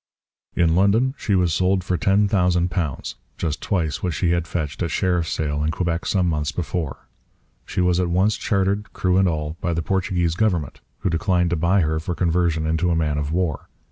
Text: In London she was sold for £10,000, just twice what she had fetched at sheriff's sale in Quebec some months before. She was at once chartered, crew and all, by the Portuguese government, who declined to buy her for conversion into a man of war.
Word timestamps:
In 0.55 0.73
London 0.75 1.13
she 1.15 1.35
was 1.35 1.53
sold 1.53 1.83
for 1.83 1.95
£10,000, 1.95 3.15
just 3.37 3.61
twice 3.61 4.01
what 4.01 4.15
she 4.15 4.31
had 4.31 4.47
fetched 4.47 4.81
at 4.81 4.89
sheriff's 4.89 5.31
sale 5.31 5.63
in 5.63 5.69
Quebec 5.69 6.07
some 6.07 6.25
months 6.27 6.51
before. 6.51 7.07
She 7.67 7.81
was 7.81 7.99
at 7.99 8.09
once 8.09 8.35
chartered, 8.35 8.93
crew 8.93 9.17
and 9.17 9.27
all, 9.29 9.57
by 9.61 9.75
the 9.75 9.83
Portuguese 9.83 10.33
government, 10.33 10.81
who 11.01 11.11
declined 11.11 11.51
to 11.51 11.55
buy 11.55 11.81
her 11.81 11.99
for 11.99 12.15
conversion 12.15 12.65
into 12.65 12.89
a 12.89 12.95
man 12.95 13.19
of 13.19 13.31
war. 13.31 13.69